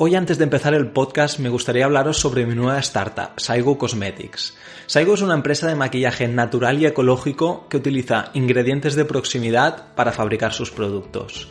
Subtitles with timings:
[0.00, 4.56] Hoy antes de empezar el podcast me gustaría hablaros sobre mi nueva startup, Saigo Cosmetics.
[4.86, 10.12] Saigo es una empresa de maquillaje natural y ecológico que utiliza ingredientes de proximidad para
[10.12, 11.48] fabricar sus productos.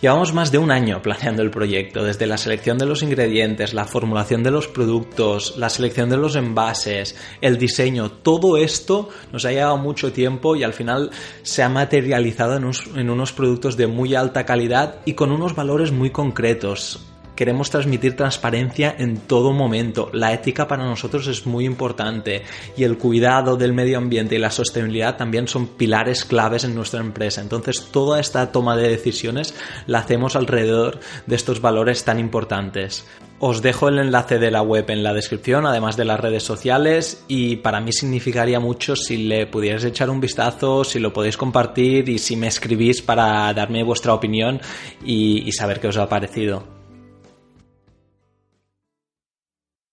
[0.00, 3.84] Llevamos más de un año planeando el proyecto, desde la selección de los ingredientes, la
[3.84, 9.52] formulación de los productos, la selección de los envases, el diseño, todo esto nos ha
[9.52, 11.10] llevado mucho tiempo y al final
[11.42, 16.08] se ha materializado en unos, productos de muy alta calidad y con unos valores muy
[16.08, 20.10] concretos queremos transmitir transparencia en todo momento.
[20.12, 22.42] La ética para nosotros es muy importante
[22.76, 27.00] y el cuidado del medio ambiente y la sostenibilidad también son pilares claves en nuestra
[27.00, 27.40] empresa.
[27.40, 29.54] Entonces toda esta toma de decisiones
[29.86, 33.06] la hacemos alrededor de estos valores tan importantes.
[33.42, 37.24] Os dejo el enlace de la web en la descripción, además de las redes sociales,
[37.26, 42.10] y para mí significaría mucho si le pudierais echar un vistazo, si lo podéis compartir
[42.10, 44.60] y si me escribís para darme vuestra opinión
[45.02, 46.79] y, y saber qué os ha parecido.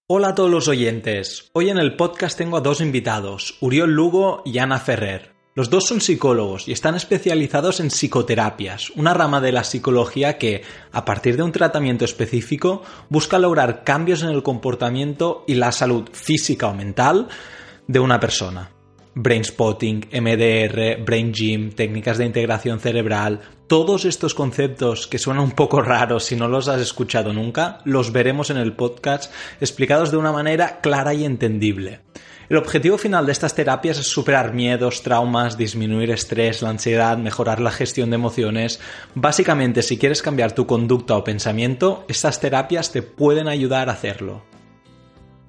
[0.09, 1.49] Hola a todos los oyentes.
[1.51, 5.33] Hoy en el podcast tengo a dos invitados, Uriol Lugo y Ana Ferrer.
[5.53, 10.63] Los dos son psicólogos y están especializados en psicoterapias, una rama de la psicología que,
[10.93, 16.07] a partir de un tratamiento específico, busca lograr cambios en el comportamiento y la salud
[16.13, 17.27] física o mental
[17.89, 18.76] de una persona.
[19.19, 25.81] Brainspotting, MDR, Brain Gym, técnicas de integración cerebral, todos estos conceptos que suenan un poco
[25.81, 30.31] raros si no los has escuchado nunca, los veremos en el podcast explicados de una
[30.31, 32.01] manera clara y entendible.
[32.47, 37.59] El objetivo final de estas terapias es superar miedos, traumas, disminuir estrés, la ansiedad, mejorar
[37.59, 38.79] la gestión de emociones.
[39.15, 44.43] Básicamente, si quieres cambiar tu conducta o pensamiento, estas terapias te pueden ayudar a hacerlo.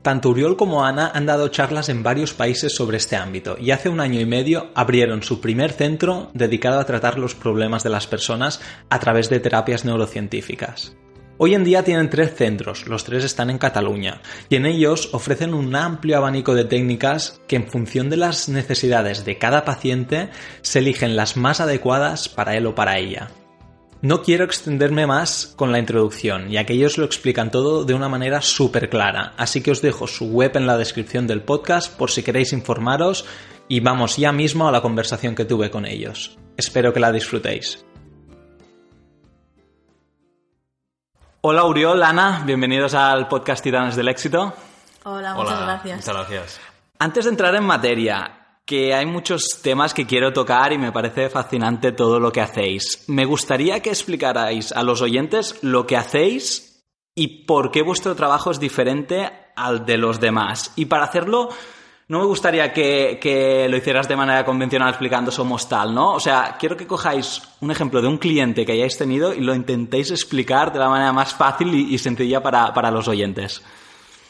[0.09, 3.91] Tanto Uriol como Ana han dado charlas en varios países sobre este ámbito y hace
[3.91, 8.07] un año y medio abrieron su primer centro dedicado a tratar los problemas de las
[8.07, 10.97] personas a través de terapias neurocientíficas.
[11.37, 15.53] Hoy en día tienen tres centros, los tres están en Cataluña, y en ellos ofrecen
[15.53, 20.31] un amplio abanico de técnicas que en función de las necesidades de cada paciente
[20.63, 23.29] se eligen las más adecuadas para él o para ella.
[24.01, 28.09] No quiero extenderme más con la introducción, ya que ellos lo explican todo de una
[28.09, 32.13] manera súper clara, así que os dejo su web en la descripción del podcast por
[32.13, 33.27] si queréis informaros
[33.67, 36.39] y vamos ya mismo a la conversación que tuve con ellos.
[36.57, 37.85] Espero que la disfrutéis.
[41.41, 44.55] Hola Uriol, Ana, bienvenidos al podcast Titanes del Éxito.
[45.03, 45.97] Hola, muchas gracias.
[45.97, 46.61] Muchas gracias.
[47.01, 48.38] Antes de entrar en materia,
[48.69, 53.03] que hay muchos temas que quiero tocar y me parece fascinante todo lo que hacéis.
[53.09, 56.85] Me gustaría que explicarais a los oyentes lo que hacéis
[57.15, 60.75] y por qué vuestro trabajo es diferente al de los demás.
[60.77, 61.49] Y para hacerlo,
[62.09, 66.13] no me gustaría que, lo hicieras de manera convencional explicando somos tal, ¿no?
[66.13, 69.55] O sea, quiero que cojáis un ejemplo de un cliente que hayáis tenido y lo
[69.55, 73.65] intentéis explicar de la manera más fácil y, sencilla para, para los oyentes.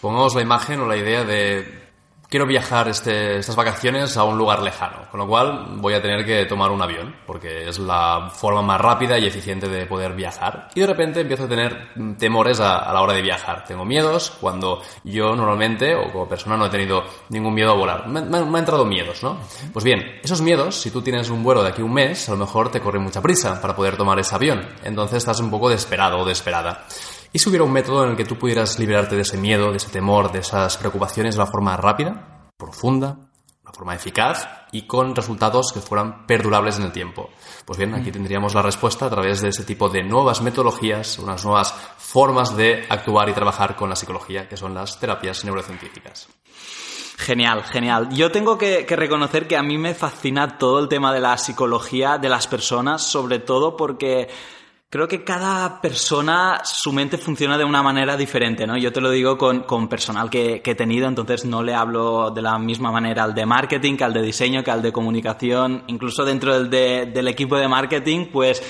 [0.01, 1.88] Pongamos la imagen o la idea de
[2.29, 6.25] quiero viajar este, estas vacaciones a un lugar lejano, con lo cual voy a tener
[6.25, 10.69] que tomar un avión, porque es la forma más rápida y eficiente de poder viajar.
[10.75, 13.65] Y de repente empiezo a tener temores a, la hora de viajar.
[13.65, 18.09] Tengo miedos cuando yo normalmente, o como persona, no he tenido ningún miedo a volar.
[18.09, 19.39] Me, me, han entrado miedos, ¿no?
[19.73, 22.33] Pues bien, esos miedos, si tú tienes un vuelo de aquí a un mes, a
[22.33, 24.67] lo mejor te corre mucha prisa para poder tomar ese avión.
[24.85, 26.87] Entonces estás un poco desesperado o desesperada.
[27.33, 29.77] ¿Y si hubiera un método en el que tú pudieras liberarte de ese miedo, de
[29.77, 33.19] ese temor, de esas preocupaciones de una forma rápida, profunda,
[33.63, 37.29] una forma eficaz y con resultados que fueran perdurables en el tiempo?
[37.67, 41.45] Pues bien, aquí tendríamos la respuesta a través de ese tipo de nuevas metodologías, unas
[41.45, 46.29] nuevas formas de actuar y trabajar con la psicología, que son las terapias neurocientíficas.
[47.19, 48.09] Genial, genial.
[48.11, 51.37] Yo tengo que, que, reconocer que a mí me fascina todo el tema de la
[51.37, 54.29] psicología de las personas, sobre todo porque
[54.91, 58.79] Creo que cada persona, su mente funciona de una manera diferente, ¿no?
[58.79, 62.31] Yo te lo digo con, con personal que, que, he tenido, entonces no le hablo
[62.31, 65.85] de la misma manera al de marketing, que al de diseño, que al de comunicación.
[65.89, 68.63] Incluso dentro del, de, del equipo de marketing, pues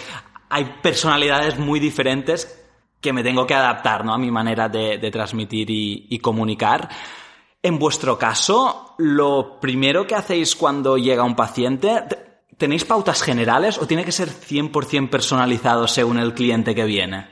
[0.49, 2.67] hay personalidades muy diferentes
[3.01, 4.13] que me tengo que adaptar, ¿no?
[4.13, 6.89] A mi manera de, de transmitir y, y comunicar.
[7.63, 12.28] En vuestro caso, lo primero que hacéis cuando llega un paciente,
[12.59, 17.31] ¿Tenéis pautas generales o tiene que ser 100% personalizado según el cliente que viene?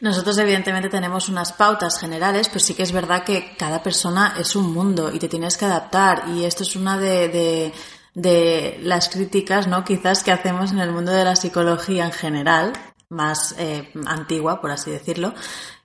[0.00, 4.56] Nosotros evidentemente tenemos unas pautas generales, pero sí que es verdad que cada persona es
[4.56, 6.24] un mundo y te tienes que adaptar.
[6.34, 7.72] Y esto es una de,
[8.82, 9.84] las críticas, ¿no?
[9.84, 12.72] Quizás que hacemos en el mundo de la psicología en general,
[13.10, 15.34] más eh, antigua, por así decirlo,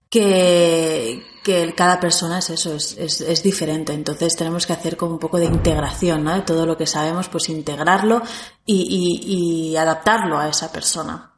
[0.10, 3.92] que, que cada persona es eso, es, es, diferente.
[3.92, 6.36] Entonces tenemos que hacer como un poco de integración, ¿no?
[6.36, 8.22] De todo lo que sabemos, pues integrarlo
[8.66, 11.32] y, adaptarlo a esa persona.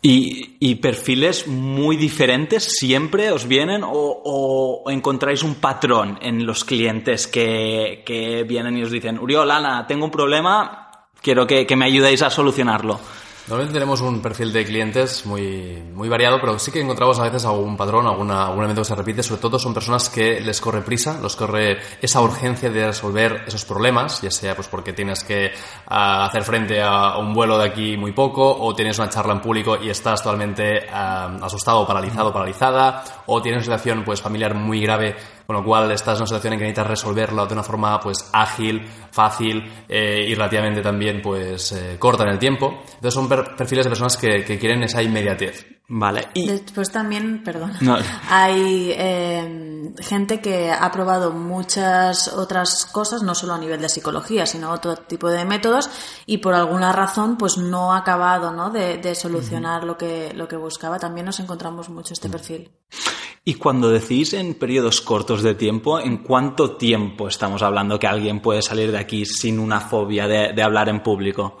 [0.00, 8.04] ¿Y, perfiles muy diferentes siempre os vienen o, encontráis un patrón en los clientes que,
[8.06, 12.30] que, vienen y os dicen, Uriol, Ana, tengo un problema, quiero que me ayudéis a
[12.30, 13.00] solucionarlo?
[13.48, 17.44] Normalmente tenemos un perfil de clientes muy, muy variado, pero sí que encontramos a veces
[17.44, 19.22] algún patrón, alguna, algún elemento que se repite.
[19.22, 23.64] Sobre todo son personas que les corre prisa, les corre esa urgencia de resolver esos
[23.64, 25.52] problemas, ya sea pues porque tienes que
[25.86, 29.40] ah, hacer frente a un vuelo de aquí muy poco, o tienes una charla en
[29.40, 34.80] público y estás totalmente uh, asustado, paralizado, paralizada, o tienes una situación pues familiar muy
[34.80, 35.14] grave
[35.46, 38.28] con lo cual estás en una situación en que necesitas resolverlo de una forma pues
[38.32, 42.82] ágil, fácil eh, y relativamente también pues eh, corta en el tiempo.
[42.94, 45.66] Entonces son perfiles de personas que, quieren esa inmediatez.
[45.88, 46.28] Vale.
[46.34, 46.48] Y...
[46.48, 47.72] Después también, perdón,
[48.28, 54.46] hay eh, gente que ha probado muchas otras cosas, no solo a nivel de psicología,
[54.46, 55.88] sino otro tipo de métodos,
[56.26, 58.70] y por alguna razón pues no ha acabado ¿no?
[58.70, 60.98] de, solucionar lo, que, lo que buscaba.
[60.98, 62.72] También nos encontramos mucho este perfil.
[63.48, 68.40] Y cuando decís en periodos cortos de tiempo, ¿en cuánto tiempo estamos hablando que alguien
[68.40, 71.56] puede salir de aquí sin una fobia de, hablar en público?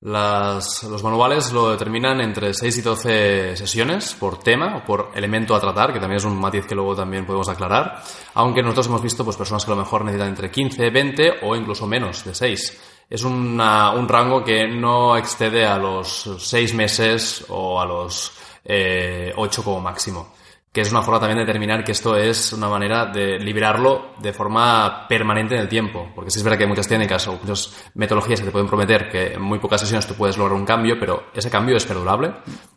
[0.00, 5.60] los manuales lo determinan entre 6 y 12 sesiones por tema o por elemento a
[5.60, 8.02] tratar, que también es un matiz que luego también podemos aclarar,
[8.34, 11.54] aunque nosotros hemos visto pues, personas que a lo mejor necesitan entre 15, 20 o
[11.54, 13.06] incluso menos de 6.
[13.08, 18.32] Es un rango que no excede a los 6 meses o a los
[18.64, 20.32] eh, 8 como máximo
[20.74, 24.32] que es una forma también de determinar que esto es una manera de liberarlo de
[24.32, 26.10] forma permanente en el tiempo.
[26.12, 29.08] Porque sí es verdad que hay muchas técnicas o muchas metodologías que te pueden prometer
[29.08, 32.34] que en muy pocas sesiones tú puedes lograr un cambio, pero ese cambio es perdurable.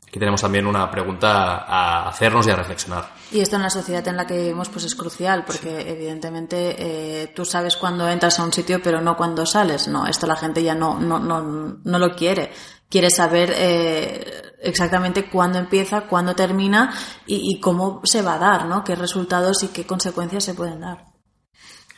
[0.07, 3.09] Aquí tenemos también una pregunta a hacernos y a reflexionar.
[3.31, 7.33] Y esto en la sociedad en la que vivimos pues es crucial, porque evidentemente eh,
[7.35, 9.88] tú sabes cuándo entras a un sitio, pero no cuándo sales.
[9.88, 12.51] No, esto la gente ya no, no, no, no lo quiere
[12.89, 16.93] quiere saber eh, exactamente cuándo empieza, cuándo termina
[17.25, 18.83] y, cómo se va a dar, ¿no?
[18.83, 21.05] Qué resultados y qué consecuencias se pueden dar.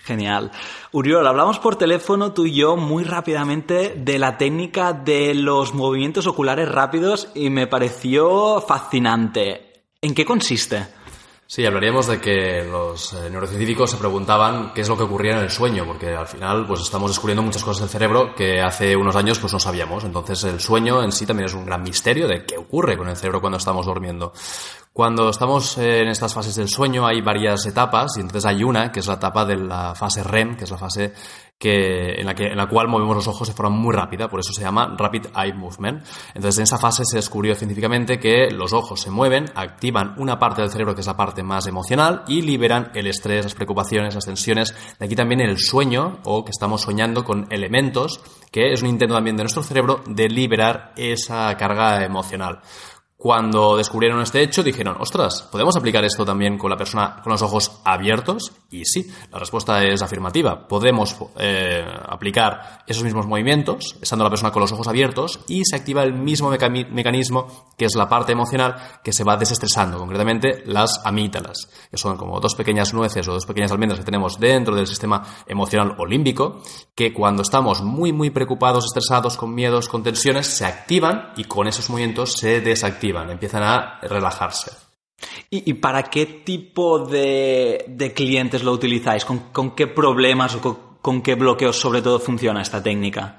[0.03, 0.51] Genial.
[0.91, 6.25] Uriol, hablamos por teléfono tú y yo muy rápidamente de la técnica de los movimientos
[6.25, 9.85] oculares rápidos y me pareció fascinante.
[10.01, 10.87] ¿En qué consiste?
[11.51, 15.39] Sí, hablaríamos de que los eh, neurocientíficos se preguntaban qué es lo que ocurría en
[15.39, 19.15] el sueño, porque al final pues estamos descubriendo muchas cosas del cerebro que hace unos
[19.15, 20.03] años pues no sabíamos.
[20.03, 23.17] Entonces el sueño en sí también es un gran misterio de qué ocurre con el
[23.17, 24.31] cerebro cuando estamos durmiendo.
[24.93, 28.99] Cuando estamos en estas fases del sueño hay varias etapas y entonces hay una que
[28.99, 31.13] es la etapa de la fase REM, que es la fase
[31.59, 34.39] que, en, la que, en la cual movemos los ojos de forma muy rápida, por
[34.39, 36.05] eso se llama Rapid Eye Movement.
[36.33, 40.61] Entonces, en esa fase se descubrió científicamente que los ojos se mueven, activan una parte
[40.61, 44.25] del cerebro que es la parte más emocional y liberan el estrés, las preocupaciones, las
[44.25, 44.73] tensiones.
[44.97, 48.21] De aquí también el sueño o que estamos soñando con elementos,
[48.51, 52.61] que es un intento también de nuestro cerebro de liberar esa carga emocional.
[53.21, 57.41] Cuando descubrieron este hecho, dijeron, ostras, ¿podemos aplicar esto también con la persona con los
[57.41, 58.53] ojos abiertos?
[58.71, 60.65] Y sí, la respuesta es afirmativa.
[60.69, 65.75] Podemos eh, aplicar esos mismos movimientos, estando la persona con los ojos abiertos, y se
[65.75, 71.01] activa el mismo mecanismo, que es la parte emocional, que se va desestresando, concretamente las
[71.03, 74.87] amígdalas, que son como dos pequeñas nueces o dos pequeñas almendras que tenemos dentro del
[74.87, 76.61] sistema emocional o límbico,
[76.95, 81.67] que cuando estamos muy, muy preocupados, estresados, con miedos, con tensiones, se activan y con
[81.67, 84.71] esos movimientos se desactivan empiezan a relajarse.
[85.49, 89.25] ¿Y, para qué tipo de, clientes lo utilizáis?
[89.25, 93.37] ¿Con, qué problemas o con, qué bloqueos sobre todo funciona esta técnica?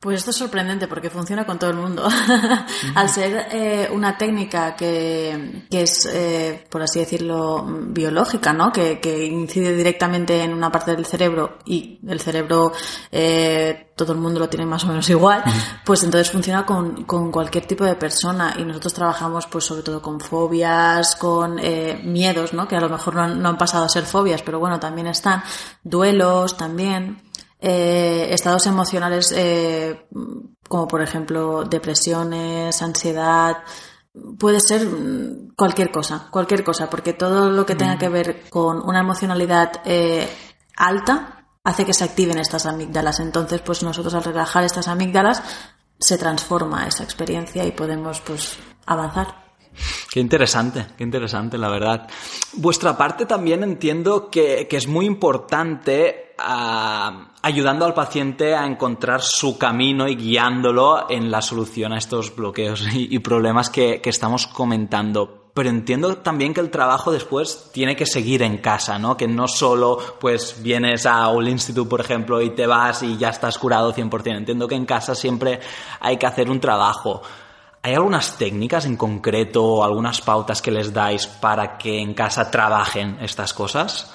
[0.00, 2.08] Pues esto es sorprendente porque funciona con todo el mundo.
[2.94, 8.70] Al ser eh, una técnica que, es, eh, por así decirlo, biológica, ¿no?
[8.70, 12.72] Que, incide directamente en una parte del cerebro y el cerebro
[13.10, 15.42] eh, todo el mundo lo tiene más o menos igual,
[15.84, 20.20] pues entonces funciona con, cualquier tipo de persona y nosotros trabajamos pues sobre todo con
[20.20, 22.68] fobias, con miedos, ¿no?
[22.68, 25.08] Que a lo mejor no han, no han pasado a ser fobias, pero bueno, también
[25.08, 25.42] están
[25.82, 27.27] duelos también
[27.60, 30.06] eh, estados emocionales eh,
[30.68, 33.58] como por ejemplo depresiones, ansiedad,
[34.38, 37.98] puede ser mm, cualquier cosa, cualquier cosa, porque todo lo que tenga mm.
[37.98, 40.28] que ver con una emocionalidad eh,
[40.76, 43.20] alta hace que se activen estas amígdalas.
[43.20, 45.42] Entonces, pues nosotros al relajar estas amígdalas
[45.98, 49.47] se transforma esa experiencia y podemos pues avanzar.
[50.10, 52.08] Qué interesante, qué interesante, la verdad.
[52.54, 59.58] Vuestra parte también entiendo que, es muy importante ah, ayudando al paciente a encontrar su
[59.58, 65.70] camino y guiándolo en la solución a estos bloqueos y, problemas que, estamos comentando pero
[65.70, 69.16] entiendo también que el trabajo después tiene que seguir en casa, ¿no?
[69.16, 73.30] Que no solo pues vienes a un instituto, por ejemplo, y te vas y ya
[73.30, 74.36] estás curado 100%.
[74.36, 75.58] Entiendo que en casa siempre
[75.98, 77.22] hay que hacer un trabajo.
[77.82, 83.18] ¿Hay algunas técnicas en concreto, algunas pautas que les dais para que en casa trabajen
[83.20, 84.10] estas cosas?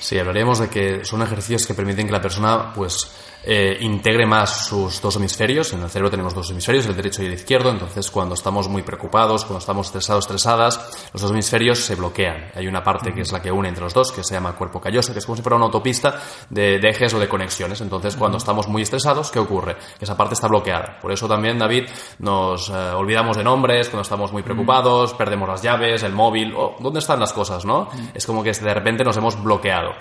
[0.00, 3.12] Sí, hablaríamos de que son ejercicios que permiten que la persona pues
[3.44, 5.72] eh, integre más sus dos hemisferios.
[5.72, 7.70] En el cerebro tenemos dos hemisferios, el derecho y el izquierdo.
[7.70, 12.50] Entonces, cuando estamos muy preocupados, cuando estamos estresados, estresadas, los dos hemisferios se bloquean.
[12.54, 14.80] Hay una parte que es la que une entre los dos, que se llama cuerpo
[14.80, 16.20] calloso, que es como si fuera una autopista
[16.50, 17.80] de, ejes o de conexiones.
[17.80, 19.76] Entonces, cuando estamos muy estresados, ¿qué ocurre?
[19.98, 20.98] Que esa parte está bloqueada.
[21.00, 25.62] Por eso también, David, nos eh, olvidamos de nombres cuando estamos muy preocupados, perdemos las
[25.62, 27.88] llaves, el móvil, o ¿dónde están las cosas, no?
[28.14, 29.92] Es como que de repente nos hemos bloqueado.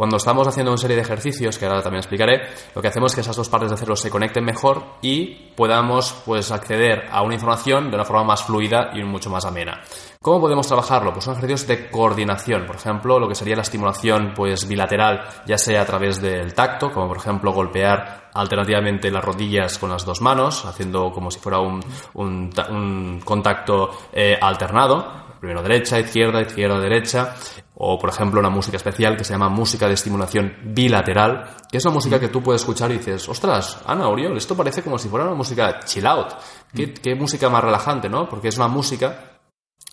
[0.00, 2.40] Cuando estamos haciendo una serie de ejercicios, que ahora también explicaré,
[2.74, 6.22] lo que hacemos es que esas dos partes de cerebro se conecten mejor y podamos
[6.24, 9.82] pues, acceder a una información de una forma más fluida y mucho más amena.
[10.22, 11.12] ¿Cómo podemos trabajarlo?
[11.12, 12.64] Pues son ejercicios de coordinación.
[12.64, 16.90] Por ejemplo, lo que sería la estimulación pues, bilateral, ya sea a través del tacto,
[16.90, 21.58] como por ejemplo golpear alternativamente las rodillas con las dos manos, haciendo como si fuera
[21.58, 27.34] un, un, contacto eh, alternado primero derecha, izquierda, izquierda, derecha,
[27.74, 31.84] o por ejemplo una música especial que se llama música de estimulación bilateral, que es
[31.84, 35.08] una música que tú puedes escuchar y dices, ostras, Ana Oriol, esto parece como si
[35.08, 36.34] fuera una música chill out,
[36.74, 38.28] qué, qué música más relajante, ¿no?
[38.28, 39.30] Porque es una música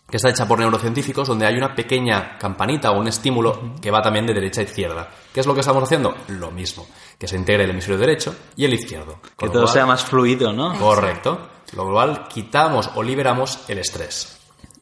[0.10, 4.01] que está hecha por neurocientíficos, donde hay una pequeña campanita o un estímulo que va
[4.01, 5.10] también de derecha a izquierda.
[5.34, 6.16] ¿Qué es lo que estamos haciendo?
[6.30, 6.88] Lo mismo,
[7.20, 9.20] que se integre el hemisferio derecho y el izquierdo.
[9.38, 10.77] Que todo sea más fluido, ¿no?
[10.80, 11.50] Correcto.
[11.74, 14.38] Lo cual quitamos o liberamos el estrés.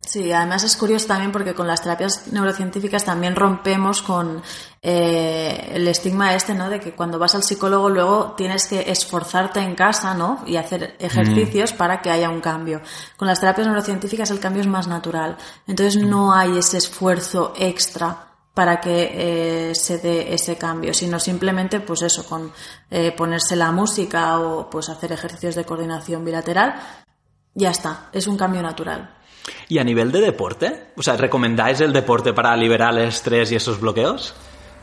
[0.06, 4.42] Sí, además es curioso también porque con las terapias neurocientíficas también rompemos con
[4.82, 6.70] eh, el estigma este, ¿no?
[6.70, 10.44] De que cuando vas al psicólogo luego tienes que esforzarte en casa, ¿no?
[10.46, 11.78] Y hacer ejercicios mm.
[11.78, 12.82] para que haya un cambio.
[13.18, 15.38] Con las terapias neurocientíficas el cambio es más natural.
[15.66, 21.80] Entonces no hay ese esfuerzo extra para que eh, se dé ese cambio, sino simplemente,
[21.82, 22.54] pues eso, con
[22.90, 26.76] eh, ponerse la música o pues hacer ejercicios de coordinación bilateral,
[27.56, 29.15] ya está, es un cambio natural.
[29.68, 30.88] ¿Y a nivel de deporte?
[30.96, 34.36] O sea, ¿recomendáis el deporte para liberar el estrés y esos bloqueos?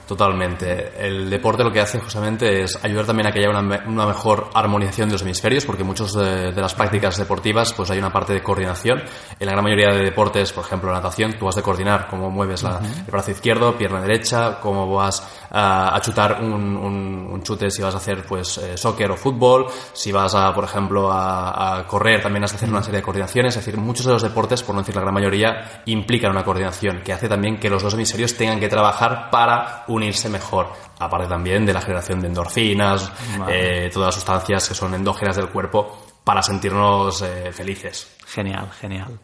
[0.07, 0.93] Totalmente.
[0.99, 5.09] El deporte lo que hace justamente es ayudar también a que haya una, mejor armonización
[5.09, 9.03] de los hemisferios, porque muchas de, las prácticas deportivas pues hay una parte de coordinación.
[9.39, 12.31] En la gran mayoría de deportes, por ejemplo, la natación, tú vas a coordinar cómo
[12.31, 17.95] mueves la, el brazo izquierdo, pierna derecha, cómo vas a, chutar un, chute si vas
[17.95, 22.45] a hacer pues eh, soccer o fútbol, si vas a, por ejemplo, a, correr, también
[22.45, 23.57] has de hacer una serie de coordinaciones.
[23.57, 27.03] Es decir, muchos de los deportes, por no decir la gran mayoría, implican una coordinación
[27.03, 30.73] que hace también que los dos hemisferios tengan que trabajar para unirse mejor.
[30.99, 33.13] Aparte también de la generación de endorfinas,
[33.49, 38.17] eh, todas las sustancias que son endógenas del cuerpo para sentirnos eh, felices.
[38.27, 39.19] Genial, genial.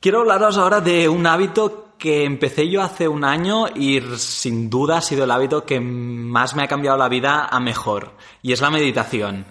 [0.00, 4.98] Quiero hablaros ahora de un hábito que empecé yo hace un año y sin duda
[4.98, 8.62] ha sido el hábito que más me ha cambiado la vida a mejor, y es
[8.62, 9.44] la meditación.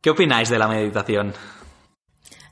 [0.00, 1.34] ¿Qué opináis de la meditación?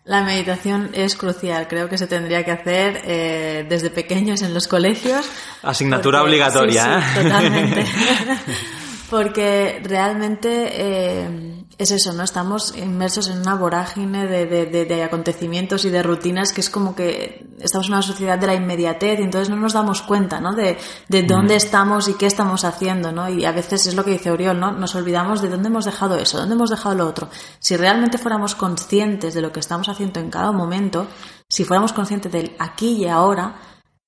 [0.08, 4.66] La meditación es crucial, creo que se tendría que hacer eh, desde pequeños en los
[4.66, 5.28] colegios.
[5.62, 7.02] Asignatura obligatoria.
[7.02, 7.22] Sí, ¿eh?
[7.22, 7.84] totalmente.
[9.10, 11.28] porque realmente eh,
[11.78, 12.24] es eso, ¿no?
[12.24, 16.96] Estamos inmersos en una vorágine de, de, de, acontecimientos y de rutinas que es como
[16.96, 20.54] que estamos en una sociedad de la inmediatez y entonces no nos damos cuenta, ¿no?
[20.54, 20.76] De,
[21.08, 23.28] de dónde estamos y qué estamos haciendo, ¿no?
[23.28, 24.72] Y a veces es lo que dice Oriol, ¿no?
[24.72, 27.28] Nos olvidamos de dónde hemos dejado eso, dónde hemos dejado lo otro.
[27.60, 31.06] Si realmente fuéramos conscientes de lo que estamos haciendo en cada momento,
[31.48, 33.60] si fuéramos conscientes del aquí y ahora,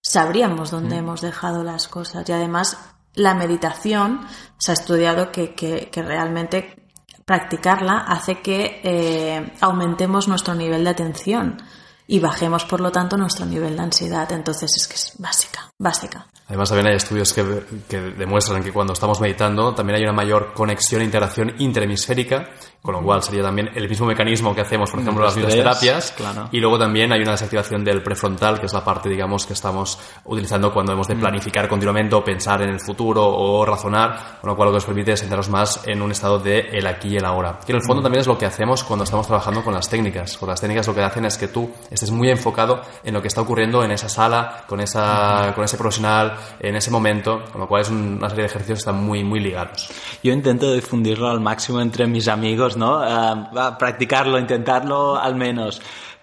[0.02, 2.78] sabríamos dónde hemos dejado las cosas y además
[3.14, 4.26] la meditación
[4.58, 6.89] se ha estudiado que, que, realmente
[7.30, 11.62] practicarla hace que eh, aumentemos nuestro nivel de atención
[12.08, 14.32] y bajemos, por lo tanto, nuestro nivel de ansiedad.
[14.32, 16.26] Entonces es que es básica, básica.
[16.48, 20.52] Además, también hay estudios que, que, demuestran que cuando estamos meditando también hay una mayor
[20.54, 22.50] conexión e interacción interhemisférica,
[22.82, 26.12] con lo cual sería también el mismo mecanismo que hacemos, por ejemplo, las terapias.
[26.12, 26.48] Claro.
[26.50, 29.98] Y luego también hay una desactivación del prefrontal, que es la parte, digamos, que estamos
[30.24, 31.20] utilizando cuando hemos de mm.
[31.20, 34.84] planificar continuamente o pensar en el futuro o razonar, con lo cual lo que nos
[34.84, 37.58] permite es más en un estado de el aquí y el ahora.
[37.64, 38.04] Que en el fondo mm.
[38.04, 40.38] también es lo que hacemos cuando estamos trabajando con las técnicas.
[40.38, 43.28] Con las técnicas lo que hacen es que tú estés muy enfocado en lo que
[43.28, 47.68] está ocurriendo en esa sala, con, esa, con ese profesional, en ese momento, con lo
[47.68, 49.90] cual es una serie de ejercicios que están muy, muy ligados.
[50.22, 52.98] Yo intento difundirlo al máximo entre mis amigos, ¿no?
[52.98, 55.80] Uh, practicarlo, intentarlo al menos.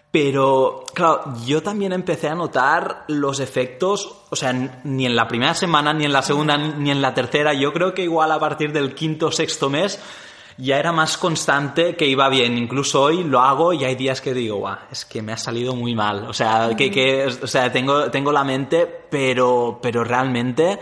[0.09, 5.53] Pero, claro, yo también empecé a notar los efectos, o sea, ni en la primera
[5.53, 7.53] semana, ni en la segunda, ni en la tercera.
[7.53, 9.99] Yo creo que igual a partir del quinto o sexto mes
[10.57, 12.57] ya era más constante que iba bien.
[12.57, 15.75] Incluso hoy lo hago y hay días que digo, guau, es que me ha salido
[15.75, 16.25] muy mal.
[16.27, 20.79] O sea, que, que o sea, tengo, tengo la mente, pero, pero realmente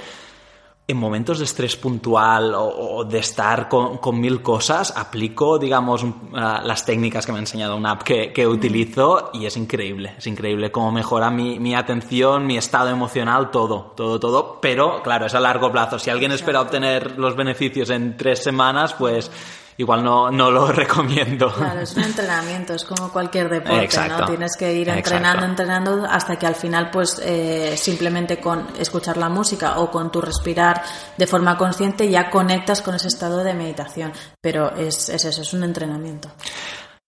[0.87, 6.85] en momentos de estrés puntual o, de estar con, mil cosas, aplico, digamos, uh, las
[6.85, 10.71] técnicas que me ha enseñado una app que, que, utilizo y es increíble, es increíble
[10.71, 14.59] cómo mejora mi, mi, atención, mi estado emocional, todo, todo, todo.
[14.61, 15.97] Pero, claro, es a largo plazo.
[15.97, 19.31] Si alguien espera obtener los beneficios en tres semanas, pues
[19.77, 21.51] igual no, no lo recomiendo.
[21.53, 24.25] Claro, es un entrenamiento, es como cualquier deporte, ¿no?
[24.25, 29.29] Tienes que ir entrenando, entrenando hasta que al final, pues eh, simplemente con escuchar la
[29.29, 30.83] música o con tu respirar
[31.17, 34.13] de forma consciente ya conectas con ese estado de meditación.
[34.41, 36.29] Pero es, es eso, es un entrenamiento.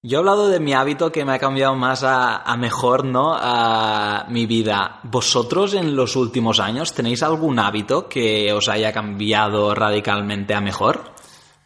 [0.03, 3.33] Yo he hablado de mi hábito que me ha cambiado más a, a, mejor, ¿no?
[3.33, 5.00] A mi vida.
[5.03, 11.16] ¿Vosotros en los últimos años tenéis algún hábito que os haya cambiado radicalmente a mejor?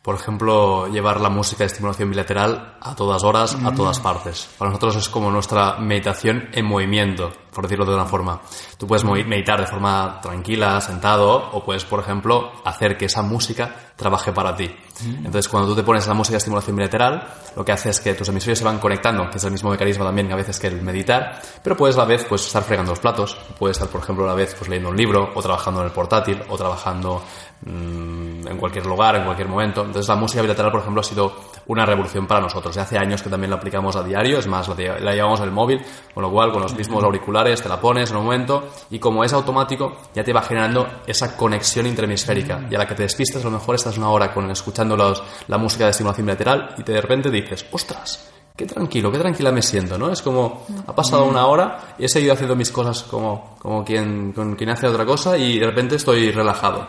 [0.02, 4.04] Por ejemplo, llevar la música de estimulación bilateral a todas horas, a todas mm.
[4.04, 4.50] partes.
[4.58, 8.42] Para nosotros es como nuestra meditación en movimiento, por decirlo de una forma.
[8.80, 13.94] Tú puedes meditar de forma tranquila, sentado, o puedes, por ejemplo, hacer que esa música
[13.96, 14.76] trabaje para ti.
[15.06, 18.14] Entonces, cuando tú te pones la música de estimulación bilateral, lo que hace es que
[18.14, 20.82] tus hemisferios se van conectando, que es el mismo mecanismo también a veces que el
[20.82, 24.26] meditar, pero puedes a la vez pues, estar fregando los platos, puedes estar, por ejemplo,
[24.26, 27.22] a la vez pues, leyendo un libro, o trabajando en el portátil, o trabajando
[27.64, 29.82] Mm, en cualquier lugar, en cualquier momento.
[29.82, 31.32] Entonces la música bilateral, por ejemplo, ha sido
[31.68, 32.74] una revolución para nosotros.
[32.74, 35.52] Ya hace años que también la aplicamos a diario, es más, la, llevamos en el
[35.52, 35.80] móvil,
[36.12, 39.24] con lo cual con los mismos auriculares te la pones en un momento y como
[39.24, 42.66] es automático ya te va generando esa conexión interhemisférica.
[42.70, 45.58] Y a la que te despistas a lo mejor estás una hora con, escuchando la
[45.58, 49.62] música de estimulación bilateral y te de repente dices, ostras, qué tranquilo, qué tranquila me
[49.62, 50.12] siento, ¿no?
[50.12, 54.34] Es como, ha pasado una hora y he seguido haciendo mis cosas como, como quien,
[54.34, 56.88] con quien hace otra cosa y de repente estoy relajado.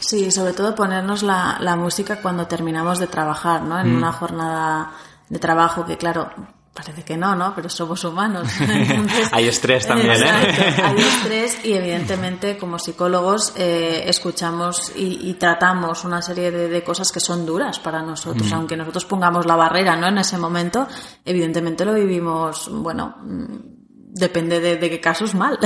[0.00, 3.78] Sí, sobre todo ponernos la, la música cuando terminamos de trabajar, ¿no?
[3.78, 3.96] En mm.
[3.96, 4.92] una jornada
[5.28, 6.28] de trabajo que, claro,
[6.74, 7.54] Parece que no, ¿no?
[7.54, 8.48] Pero somos humanos.
[9.32, 10.30] hay estrés también, ¿eh?
[10.82, 17.20] Hay estrés y evidentemente como psicólogos eh, escuchamos y, tratamos una serie de, cosas que
[17.20, 18.50] son duras para nosotros.
[18.50, 18.54] Mm.
[18.54, 20.08] Aunque nosotros pongamos la barrera, ¿no?
[20.08, 20.88] En ese momento,
[21.24, 23.16] evidentemente lo vivimos, bueno,
[24.12, 25.58] depende de, qué casos mal.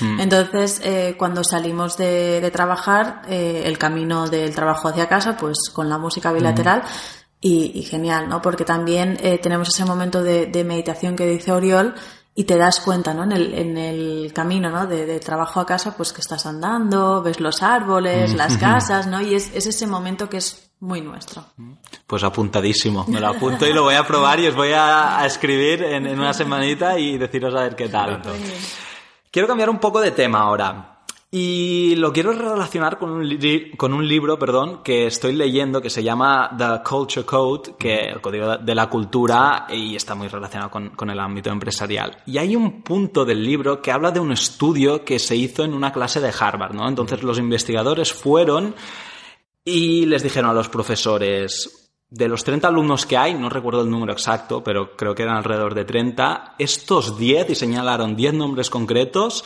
[0.00, 0.20] Mm.
[0.20, 5.88] Entonces, eh, cuando salimos de, trabajar, eh, el camino del trabajo hacia casa, pues con
[5.88, 6.80] la música bilateral.
[6.80, 7.17] Mm.
[7.40, 8.42] Y, genial, ¿no?
[8.42, 11.94] Porque también eh, tenemos ese momento de, meditación que dice Oriol
[12.34, 13.22] y te das cuenta, ¿no?
[13.24, 14.86] En el, en el camino, ¿no?
[14.86, 18.36] De, trabajo a casa, pues que estás andando, ves los árboles, mm.
[18.36, 19.20] las casas, ¿no?
[19.20, 21.44] Y es, es ese momento que es muy nuestro.
[22.06, 23.04] Pues apuntadísimo.
[23.08, 26.32] Me lo apunto y lo voy a probar y os voy a, escribir en, una
[26.32, 28.22] semanita y deciros a ver qué tal.
[29.30, 30.87] Quiero cambiar un poco de tema ahora.
[31.30, 33.38] Y lo quiero relacionar con un,
[33.76, 38.22] con un libro perdón, que estoy leyendo que se llama The Culture Code, que el
[38.22, 42.22] código de la cultura, y está muy relacionado con, con, el ámbito empresarial.
[42.24, 45.74] Y hay un punto del libro que habla de un estudio que se hizo en
[45.74, 46.88] una clase de Harvard, ¿no?
[46.88, 48.74] Entonces los investigadores fueron
[49.66, 53.90] y les dijeron a los profesores, de los 30 alumnos que hay, no recuerdo el
[53.90, 58.70] número exacto, pero creo que eran alrededor de 30, estos 10, y señalaron 10 nombres
[58.70, 59.44] concretos,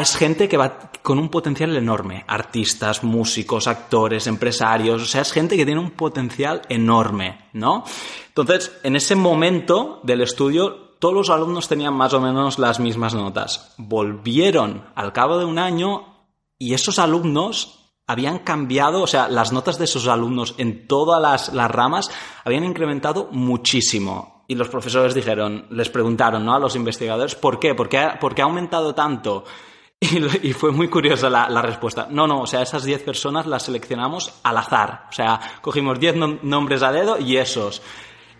[0.00, 2.24] es gente que va con un potencial enorme.
[2.26, 7.84] Artistas, músicos, actores, empresarios, o sea, es gente que tiene un potencial enorme, ¿no?
[8.28, 13.14] Entonces, en ese momento del estudio, todos los alumnos tenían más o menos las mismas
[13.14, 13.74] notas.
[13.78, 16.28] Volvieron al cabo de un año
[16.58, 21.70] y esos alumnos habían cambiado, o sea, las notas de sus alumnos en todas las,
[21.70, 22.10] ramas
[22.44, 24.39] habían incrementado muchísimo.
[24.50, 26.52] Y los profesores dijeron, les preguntaron ¿no?
[26.52, 27.76] a los investigadores, ¿por qué?
[27.76, 29.44] ¿Por qué ha, ha aumentado tanto?
[30.00, 32.08] Y, fue muy curiosa la, respuesta.
[32.10, 35.06] No, no, o sea, esas 10 personas las seleccionamos al azar.
[35.08, 37.80] O sea, cogimos 10 nombres a dedo y esos.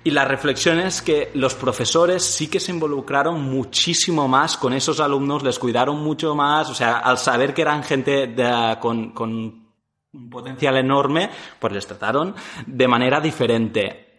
[0.02, 4.98] Y la reflexión es que los profesores sí que se involucraron muchísimo más con esos
[4.98, 8.34] alumnos, les cuidaron mucho más, o sea, al saber que eran gente
[8.80, 12.34] con, un potencial enorme, pues les trataron
[12.66, 14.09] de manera diferente.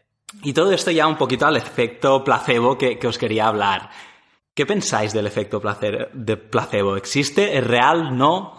[0.44, 3.90] Y todo esto ya un poquito al efecto placebo que, os quería hablar.
[4.54, 6.96] ¿Qué pensáis del efecto placebo?
[6.96, 7.58] ¿Existe?
[7.58, 8.18] ¿Es real?
[8.18, 8.58] ¿No?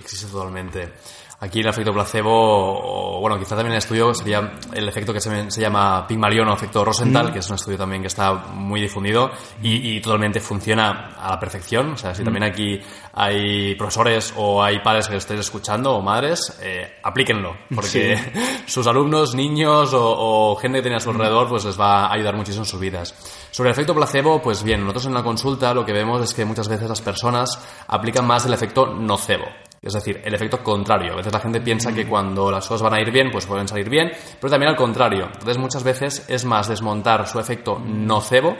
[0.00, 0.92] Existe totalmente.
[1.40, 5.48] Aquí el efecto placebo, o, bueno, quizá también el estudio sería el efecto que se,
[5.52, 9.30] se llama Pygmalion o efecto Rosenthal, que es un estudio también que está muy difundido
[9.62, 11.92] y, totalmente funciona a la perfección.
[11.92, 12.80] O sea, si también aquí
[13.12, 18.18] hay profesores o hay padres que estéis escuchando o madres, eh, aplíquenlo, porque
[18.66, 22.34] sus alumnos, niños o, gente que tiene a su alrededor, pues les va a ayudar
[22.34, 23.14] muchísimo en sus vidas.
[23.52, 26.44] Sobre el efecto placebo, pues bien, nosotros en la consulta lo que vemos es que
[26.44, 29.46] muchas veces las personas aplican más el efecto nocebo.
[29.80, 31.12] Es decir, el efecto contrario.
[31.12, 33.68] A veces la gente piensa que cuando las cosas van a ir bien, pues pueden
[33.68, 34.10] salir bien,
[34.40, 35.26] pero también al contrario.
[35.26, 38.56] Entonces muchas veces es más desmontar su efecto nocebo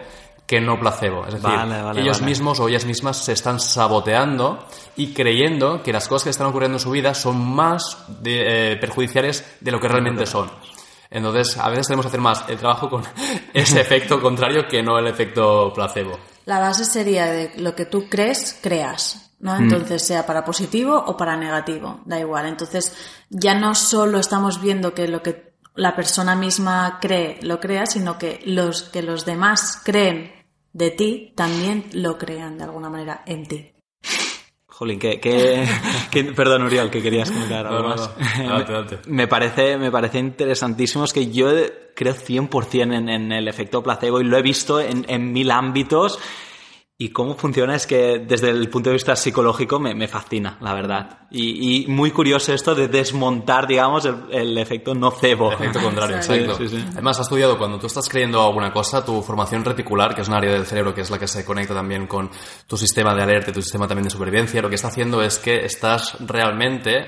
[0.46, 1.26] que no placebo.
[1.26, 2.30] Es decir, Vale, vale, ellos vale.
[2.30, 4.64] mismos o ellas mismas se están saboteando
[4.96, 8.76] y creyendo que las cosas que están ocurriendo en su vida son más de- eh,
[8.76, 10.50] perjudiciales de lo que realmente son.
[11.10, 13.02] Entonces, a veces tenemos que hacer más el trabajo con
[13.54, 16.18] ese efecto contrario que no el efecto placebo.
[16.48, 19.54] La base sería de lo que tú crees, creas, ¿no?
[19.54, 22.46] Entonces, sea para positivo o para negativo, da igual.
[22.46, 22.96] Entonces,
[23.28, 28.16] ya no solo estamos viendo que lo que la persona misma cree, lo crea, sino
[28.16, 30.32] que los que los demás creen
[30.72, 33.70] de ti también lo crean de alguna manera en ti.
[34.78, 35.66] Jolín, que, que,
[36.12, 38.10] que- perdón, Uriel, que querías comentar algo No, no, más.
[39.08, 41.04] Me parece, me parece interesantísimo.
[41.04, 41.48] Es que yo
[41.94, 46.20] creo 100% en, en el efecto placebo y lo he visto en, en mil ámbitos.
[47.00, 50.74] Y cómo funciona es que desde el punto de vista psicológico me, me fascina, la
[50.74, 51.20] verdad.
[51.30, 55.52] Y, y muy curioso esto de desmontar, digamos, el, el efecto nocebo.
[55.52, 56.42] El efecto contrario, Exacto.
[56.42, 56.64] exacto.
[56.64, 56.88] Sí, sí, sí.
[56.94, 60.34] Además, has estudiado cuando tú estás creyendo alguna cosa, tu formación reticular, que es un
[60.34, 62.30] área del cerebro que es la que se conecta también con
[62.66, 65.64] tu sistema de alerta, tu sistema también de supervivencia, lo que está haciendo es que
[65.64, 67.06] estás realmente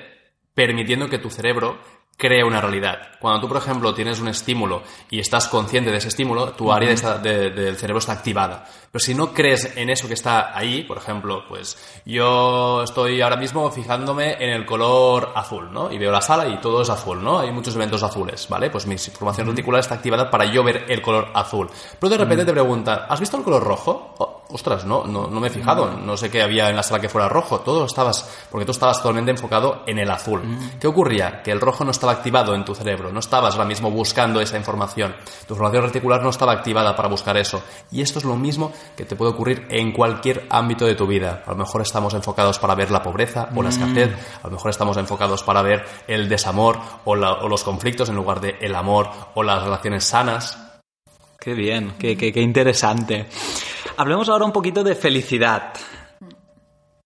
[0.55, 1.79] permitiendo que tu cerebro
[2.21, 2.99] cree una realidad.
[3.19, 6.95] Cuando tú, por ejemplo, tienes un estímulo y estás consciente de ese estímulo, tu área
[7.19, 8.65] de- del cerebro está activada.
[8.93, 13.37] Pero si no crees en eso que está ahí, por ejemplo, pues yo estoy ahora
[13.37, 15.91] mismo fijándome en el color azul, ¿no?
[15.93, 17.41] Y veo la sala y todo es azul, ¿no?
[17.41, 18.71] Hay muchos eventos azules, ¿vale?
[18.71, 21.69] Pues mi formación reticular está activada para yo ver el color azul.
[21.99, 24.15] Pero de repente te preguntan, ¿has visto el color rojo?
[24.19, 27.01] Oh, ostras, no, no, no me he fijado, no sé qué había en la sala
[27.01, 30.43] que fuera rojo, todo estabas, porque tú estabas totalmente enfocado en el azul.
[30.81, 31.43] ¿Qué ocurría?
[31.43, 34.57] Que el rojo no estaba activado en tu cerebro, no estabas ahora mismo buscando esa
[34.57, 35.15] información,
[35.47, 37.63] tu formación reticular no estaba activada para buscar eso.
[37.91, 41.43] Y esto es lo mismo que te puede ocurrir en cualquier ámbito de tu vida.
[41.47, 44.11] A lo mejor estamos enfocados para ver la pobreza o la escasez,
[44.43, 48.17] a lo mejor estamos enfocados para ver el desamor o, la- o los conflictos en
[48.17, 50.59] lugar de el amor o las relaciones sanas.
[51.39, 53.27] Qué bien, qué, qué- qué interesante.
[53.97, 55.73] Hablemos ahora un poquito de felicidad.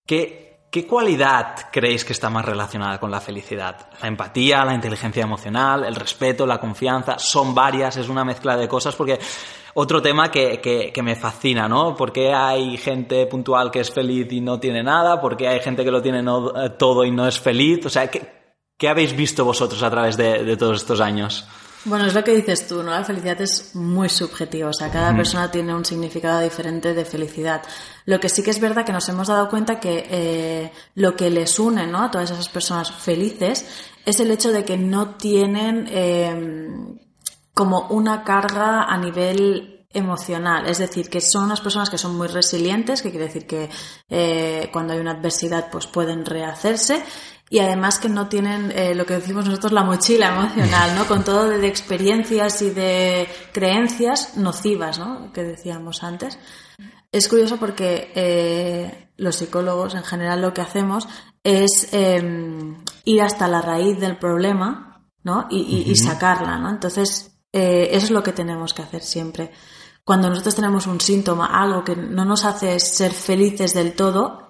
[0.07, 3.89] ¿Qué, ¿Qué cualidad creéis que está más relacionada con la felicidad?
[4.01, 8.69] La empatía, la inteligencia emocional, el respeto, la confianza, son varias, es una mezcla de
[8.69, 9.19] cosas porque
[9.75, 11.97] otro tema que, que- me fascina, ¿no?
[11.97, 15.21] ¿Por qué hay gente puntual que es feliz y no tiene nada?
[15.21, 17.85] ¿Por qué hay gente que lo tiene eh, todo y no es feliz?
[17.87, 21.47] O sea, ¿qué, qué habéis visto vosotros a través de, de todos estos años?
[21.87, 22.93] Bueno, es lo que dices tú, ¿no?
[22.93, 27.63] La felicidad es muy subjetiva, o sea, cada persona tiene un significado diferente de felicidad.
[28.07, 31.29] Lo que sí que es verdad que nos hemos dado cuenta que eh, lo que
[31.29, 32.05] les une, ¿no?
[32.05, 33.67] A todas esas personas felices
[34.07, 36.99] es el hecho de que no tienen eh,
[37.53, 42.27] como una carga a nivel emocional, es decir, que son unas personas que son muy
[42.27, 43.71] resilientes, que quiere decir que
[44.09, 47.03] eh, cuando hay una adversidad pues pueden rehacerse
[47.51, 51.07] y además que no tienen eh, lo que decimos nosotros la mochila emocional, ¿no?
[51.07, 55.33] Con todo de, experiencias y de creencias nocivas, ¿no?
[55.33, 56.39] Que decíamos antes.
[57.13, 61.07] Es curioso porque eh, los psicólogos en general lo que hacemos
[61.45, 65.47] es eh, ir hasta la raíz del problema, ¿no?
[65.51, 66.71] Y, y- y sacarla, ¿no?
[66.71, 69.53] Entonces, eh, eso es lo que tenemos que hacer siempre.
[70.05, 74.44] Cuando nosotros tenemos un síntoma, algo que no nos hace ser felices del todo,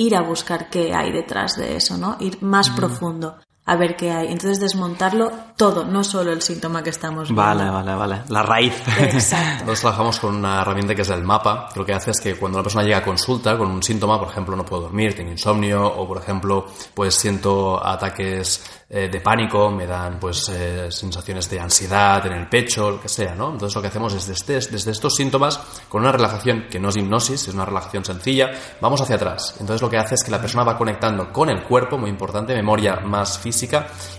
[0.00, 2.16] ir a buscar qué hay detrás de eso, ¿no?
[2.20, 3.36] Ir más profundo
[3.66, 4.28] a ver qué hay.
[4.28, 7.42] Entonces, desmontarlo todo, no solo el síntoma que estamos viendo.
[7.42, 8.22] Vale, vale, vale.
[8.28, 8.74] La raíz.
[8.98, 9.50] Exacto.
[9.66, 12.58] Nosotros trabajamos con una herramienta que es el mapa, lo que hace es que cuando
[12.58, 15.86] una persona llega a consulta con un síntoma, por ejemplo, no puedo dormir, tengo insomnio,
[15.86, 21.60] o por ejemplo, pues siento ataques eh, de pánico, me dan pues eh, sensaciones de
[21.60, 23.52] ansiedad en el pecho, lo que sea, ¿no?
[23.52, 26.96] Entonces lo que hacemos es desde, desde estos síntomas, con una relajación que no es
[26.96, 29.54] hipnosis, es una relajación sencilla, vamos hacia atrás.
[29.60, 32.52] Entonces lo que hace es que la persona va conectando con el cuerpo, muy importante,
[32.52, 33.49] memoria más física,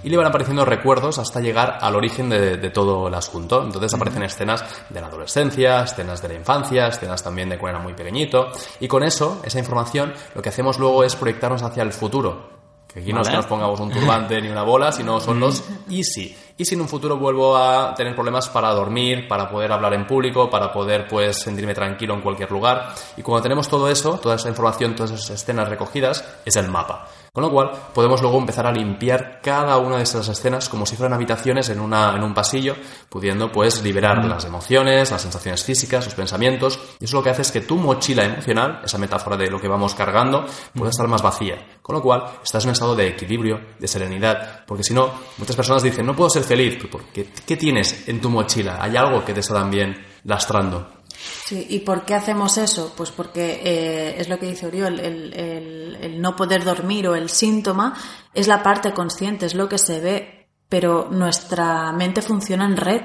[0.03, 3.63] y le van apareciendo recuerdos hasta llegar al origen de, de todo el asunto.
[3.63, 7.83] Entonces aparecen escenas de la adolescencia, escenas de la infancia, escenas también de cuando era
[7.83, 8.47] muy pequeñito,
[8.79, 12.61] y con eso, esa información, lo que hacemos luego es proyectarnos hacia el futuro.
[12.93, 15.63] Que aquí no es que nos pongamos un turbante ni una bola, sino son los
[15.89, 16.35] easy.
[16.57, 20.05] Y si en un futuro vuelvo a tener problemas para dormir, para poder hablar en
[20.05, 22.93] público, para poder pues sentirme tranquilo en cualquier lugar.
[23.15, 27.07] Y cuando tenemos todo eso, toda esa información, todas esas escenas recogidas, es el mapa.
[27.33, 30.97] Con lo cual, podemos luego empezar a limpiar cada una de esas escenas como si
[30.97, 32.75] fueran habitaciones en, una, en un pasillo,
[33.07, 36.77] pudiendo pues liberar las emociones, las sensaciones físicas, los pensamientos.
[36.99, 39.69] Y eso lo que hace es que tu mochila emocional, esa metáfora de lo que
[39.69, 41.79] vamos cargando, pueda estar más vacía.
[41.81, 45.55] Con lo cual, estás en un estado de equilibrio, de serenidad, porque si no, muchas
[45.55, 48.77] personas dicen, no puedo ser feliz, porque ¿qué tienes en tu mochila?
[48.81, 51.00] ¿Hay algo que te está también lastrando?
[51.45, 52.93] Sí, ¿y por qué hacemos eso?
[52.95, 57.15] Pues porque eh, es lo que dice Oriol, el, el- el no poder dormir o
[57.15, 57.93] el síntoma
[58.33, 63.01] es la parte consciente, es lo que se ve, pero nuestra mente funciona en red.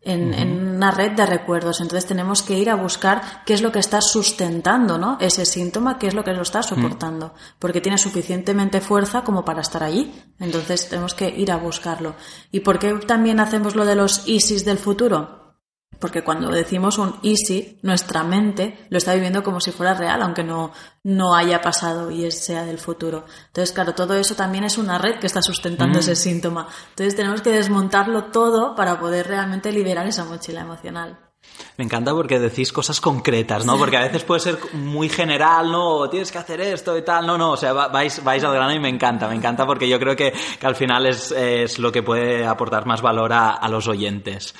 [0.00, 1.80] en, en, una red de recuerdos.
[1.80, 5.18] Entonces tenemos que ir a buscar qué es lo que está sustentando ¿no?
[5.20, 9.60] ese síntoma, qué es lo que lo está soportando, porque tiene suficientemente fuerza como para
[9.60, 10.12] estar allí.
[10.38, 12.14] Entonces tenemos que ir a buscarlo.
[12.52, 15.47] ¿Y por qué también hacemos lo de los ISIS del futuro?
[15.98, 20.44] Porque cuando decimos un easy, nuestra mente lo está viviendo como si fuera real, aunque
[20.44, 20.72] no,
[21.02, 23.24] no haya pasado y sea del futuro.
[23.48, 26.68] Entonces, claro, todo eso también es una red que está sustentando ese síntoma.
[26.90, 31.18] Entonces, tenemos que desmontarlo todo para poder realmente liberar esa mochila emocional.
[31.76, 33.78] Me encanta porque decís cosas concretas, ¿no?
[33.78, 36.08] Porque a veces puede ser muy general, ¿no?
[36.10, 37.26] Tienes que hacer esto y tal.
[37.26, 39.98] No, no, o sea, vais, vais al grano y me encanta, me encanta porque yo
[39.98, 43.68] creo que, que al final es, es, lo que puede aportar más valor a, a
[43.68, 44.54] los oyentes.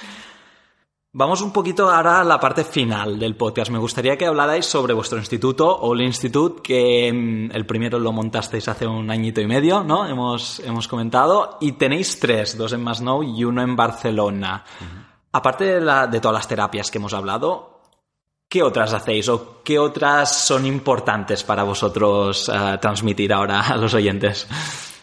[1.10, 3.70] Vamos un poquito ahora a la parte final del podcast.
[3.70, 8.68] Me gustaría que hablarais sobre vuestro instituto, All Institute, que mm, el primero lo montasteis
[8.68, 10.06] hace un añito y medio, ¿no?
[10.06, 11.56] Hemos, hemos comentado.
[11.62, 14.62] Y tenéis tres, dos en Masnou y uno en Barcelona.
[15.32, 17.80] Aparte de, la, de todas las terapias que hemos hablado,
[18.46, 23.94] ¿qué otras hacéis o qué otras son importantes para vosotros uh, transmitir ahora a los
[23.94, 24.46] oyentes?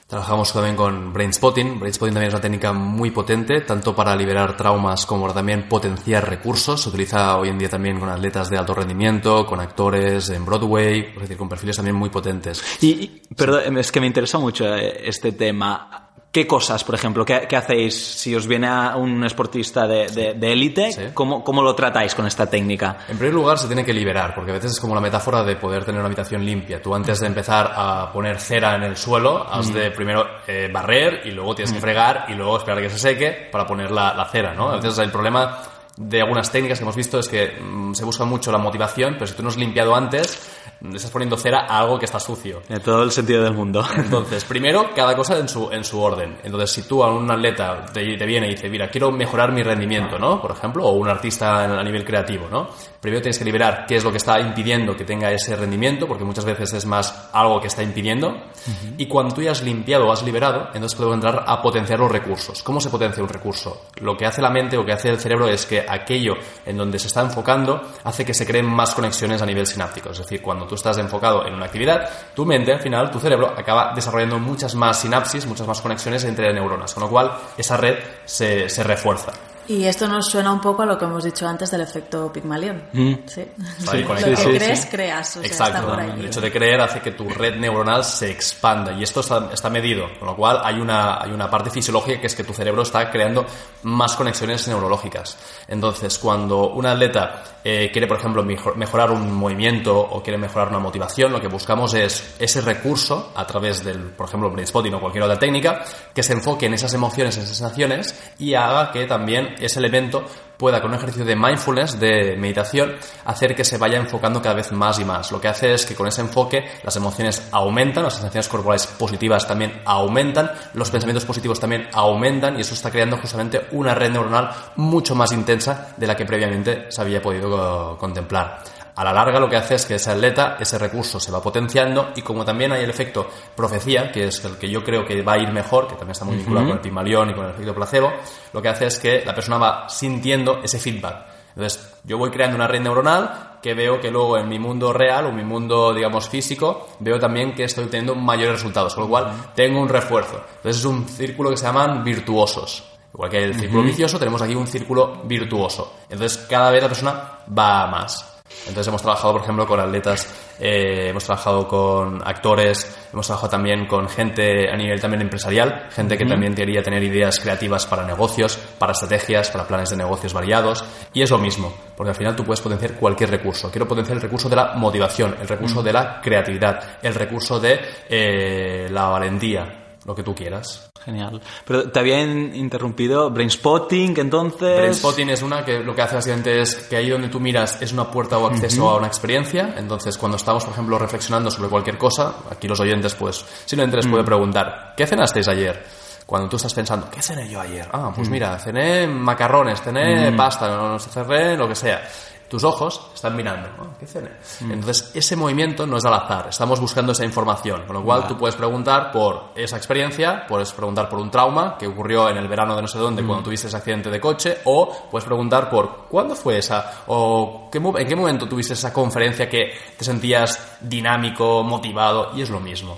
[0.08, 1.80] Trabajamos también con Brainspotting.
[1.80, 6.30] Brainspotting también es una técnica muy potente, tanto para liberar traumas como para también potenciar
[6.30, 6.82] recursos.
[6.82, 11.13] Se utiliza hoy en día también con atletas de alto rendimiento, con actores en Broadway,
[11.15, 12.63] es decir, con perfiles también muy potentes.
[12.82, 16.05] Y, y perdón, es que me interesa mucho este tema.
[16.36, 20.91] ¿Qué cosas, por ejemplo, qué, qué, hacéis si os viene a un esportista de élite?
[20.91, 21.02] Sí.
[21.13, 22.98] ¿cómo, ¿Cómo, lo tratáis con esta técnica?
[23.08, 25.56] En primer lugar, se tiene que liberar, porque a veces es como la metáfora de
[25.56, 26.82] poder tener una habitación limpia.
[26.82, 29.74] Tú antes de empezar a poner cera en el suelo, has mm.
[29.76, 33.00] de primero eh, barrer y luego tienes que fregar y luego esperar a que se
[33.00, 34.71] seque para poner la, la cera, ¿no?
[34.71, 35.58] A veces el problema
[35.98, 39.28] de algunas técnicas que hemos visto es que mmm, se busca mucho la motivación, pero
[39.28, 40.44] si tú no has limpiado antes,
[40.93, 42.61] estás poniendo cera a algo que está sucio.
[42.69, 43.83] En todo el sentido del mundo.
[43.95, 46.38] Entonces, primero, cada cosa en su, en su orden.
[46.43, 49.63] Entonces, si tú a un atleta te, te viene y dice, mira, quiero mejorar mi
[49.63, 50.41] rendimiento, ¿no?
[50.41, 52.69] Por ejemplo, o un artista a nivel creativo, ¿no?
[52.99, 56.23] Primero tienes que liberar qué es lo que está impidiendo que tenga ese rendimiento, porque
[56.23, 58.29] muchas veces es más algo que está impidiendo.
[58.29, 58.93] Uh -huh.
[58.97, 62.11] Y cuando tú ya has limpiado o has liberado, entonces puedo entrar a potenciar los
[62.11, 62.63] recursos.
[62.63, 63.85] ¿Cómo se potencia un recurso?
[64.01, 66.33] Lo que hace la mente o que hace el cerebro es que aquello
[66.65, 70.09] en donde se está enfocando hace que se creen más conexiones a nivel sináptico.
[70.09, 73.54] Es decir, cuando tú estás enfocado en una actividad, tu mente, al final, tu cerebro,
[73.56, 77.97] acaba desarrollando muchas más sinapsis, muchas más conexiones entre neuronas, con lo cual esa red
[78.25, 79.34] se, se refuerza.
[79.67, 82.84] Y esto nos suena un poco a lo que hemos dicho antes del efecto Pigmalión.
[82.93, 83.13] Mm.
[83.25, 83.45] Sí.
[83.80, 85.38] Sí, lo que sí, crees, creas.
[85.38, 85.78] O sea, Exacto.
[85.78, 86.12] está por ahí.
[86.19, 89.69] El hecho de creer hace que tu red neuronal se expanda y esto está, está,
[89.69, 92.84] medido, con lo cual hay una, hay una parte fisiológica que es que tu cerebro
[92.84, 93.45] está creando
[93.84, 95.38] más conexiones neurológicas.
[95.67, 100.69] Entonces, cuando un atleta eh, quiere, por ejemplo, mejor, mejorar un movimiento o quiere mejorar
[100.69, 104.99] una motivación, lo que buscamos es ese recurso a través del, por ejemplo, brain o
[104.99, 109.06] cualquier otra técnica, que se enfoque en esas emociones, en esas sensaciones y haga que
[109.06, 110.26] también ese elemento
[110.58, 114.72] pueda con un ejercicio de mindfulness, de meditación, hacer que se vaya enfocando cada vez
[114.72, 115.32] más y más.
[115.32, 119.48] Lo que hace es que con ese enfoque las emociones aumentan, las sensaciones corporales positivas
[119.48, 124.50] también aumentan, los pensamientos positivos también aumentan y eso está creando justamente una red neuronal
[124.78, 128.62] mucho más intensa de la que previamente se había podido contemplar
[128.95, 132.12] a la larga lo que hace es que ese atleta, ese recurso se va potenciando
[132.15, 135.34] y como también hay el efecto profecía, que es el que yo creo que va
[135.34, 136.71] a ir mejor, que también está muy vinculado uh -huh.
[136.71, 138.13] con el Pimalión y con el efecto placebo,
[138.53, 141.25] lo que hace es que la persona va sintiendo ese feedback.
[141.49, 145.25] Entonces, yo voy creando una red neuronal que veo que luego en mi mundo real
[145.25, 149.31] o mi mundo, digamos, físico, veo también que estoy teniendo mayores resultados, con lo cual
[149.55, 150.41] tengo un refuerzo.
[150.58, 152.84] Entonces, es un círculo que se llaman virtuosos.
[153.13, 153.88] Igual que el círculo uh -huh.
[153.88, 155.93] vicioso, tenemos aquí un círculo virtuoso.
[156.10, 158.35] Entonces, cada vez la persona va a más.
[158.67, 160.28] Entonces hemos trabajado, por ejemplo, con atletas,
[160.60, 166.17] eh, hemos trabajado con actores, hemos trabajado también con gente a nivel también empresarial, gente
[166.17, 170.84] que también quería tener ideas creativas para negocios, para estrategias, para planes de negocios variados.
[171.13, 173.69] Y es lo mismo, porque al final tú puedes potenciar cualquier recurso.
[173.69, 177.80] Quiero potenciar el recurso de la motivación, el recurso de la creatividad, el recurso de
[178.10, 180.89] eh, la valentía, lo que tú quieras.
[181.04, 181.41] Genial.
[181.65, 184.78] Pero te habían interrumpido Brainspotting, entonces.
[184.78, 187.91] Brainspotting es una que lo que hace básicamente es que ahí donde tú miras es
[187.91, 188.94] una puerta o acceso uh -huh.
[188.94, 189.74] a una experiencia.
[189.78, 194.06] Entonces, cuando estamos, por ejemplo, reflexionando sobre cualquier cosa, aquí los oyentes, pues, simplemente les
[194.06, 194.12] uh -huh.
[194.12, 194.28] puede mm.
[194.28, 195.84] preguntar: ¿qué cenasteis ayer?
[196.26, 197.88] Cuando tú estás pensando, ¿qué cené yo ayer?
[197.91, 198.26] Ah, pues uh mm.
[198.26, 198.32] -huh.
[198.32, 200.36] mira, cené macarrones, cené Mm.
[200.36, 202.02] pasta, no, no cené lo que sea
[202.47, 203.69] tus ojos están mirando.
[203.77, 203.97] ¿no?
[203.99, 204.29] ¿Qué cené?
[204.62, 204.71] Mm.
[204.71, 208.38] Entonces, ese movimiento no es al azar, estamos buscando esa información, con lo cual tú
[208.38, 212.75] puedes preguntar por esa experiencia, puedes preguntar por un trauma que ocurrió en el verano
[212.75, 213.27] de no sé dónde mm.
[213.27, 217.77] cuando tuviste ese accidente de coche, o puedes preguntar por cuándo fue esa, o qué,
[217.77, 222.97] en qué momento tuviste esa conferencia que te sentías dinámico, motivado, y es lo mismo.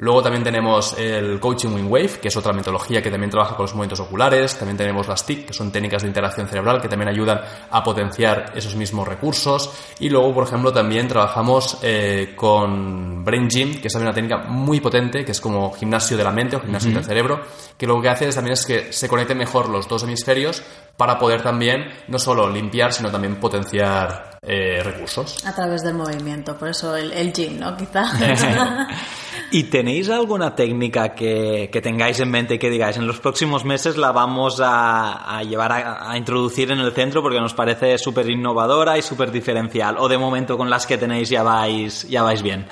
[0.00, 3.64] Luego también tenemos el Coaching Wing Wave, que es otra metodología que también trabaja con
[3.64, 4.56] los movimientos oculares.
[4.56, 8.50] También tenemos las TIC, que son técnicas de interacción cerebral que también ayudan a potenciar
[8.54, 9.70] esos mismos recursos.
[9.98, 14.80] Y luego, por ejemplo, también trabajamos eh, con Brain Gym, que es una técnica muy
[14.80, 17.42] potente, que es como gimnasio de la mente o gimnasio del cerebro,
[17.76, 20.62] que lo que hace es, también es que se conecten mejor los dos hemisferios
[20.96, 25.44] para poder también no solo limpiar, sino también potenciar eh, recursos.
[25.44, 27.76] A través del movimiento, por eso el, el gym, ¿no?
[27.76, 28.88] Quizá.
[29.50, 33.96] ¿Y tenéis alguna técnica que, tengáis en mente y que digáis en los próximos meses
[33.96, 39.02] la vamos a, llevar a, introducir en el centro porque nos parece súper innovadora y
[39.02, 39.96] súper diferencial?
[39.98, 42.66] ¿O de momento con las que tenéis ya vais, ya vais bien?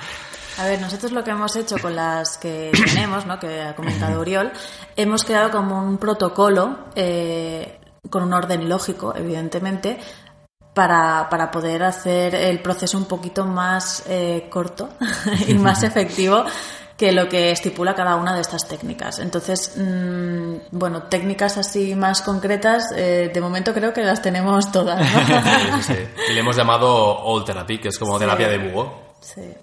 [0.57, 3.39] A ver, nosotros lo que hemos hecho con las que tenemos, ¿no?
[3.39, 4.51] que ha comentado Uriol,
[4.95, 9.97] hemos creado como un protocolo eh, con un orden lógico, evidentemente,
[10.79, 14.87] para, para, poder hacer el proceso un poquito más eh, corto
[15.47, 16.45] y más efectivo
[16.95, 19.19] que lo que estipula cada una de estas técnicas.
[19.19, 25.05] Entonces, mm, bueno, técnicas así más concretas, eh, de momento creo que las tenemos todas.
[26.29, 26.87] Y le hemos llamado
[27.25, 29.15] All Therapy, que es como terapia de búho.
[29.19, 29.53] Sí.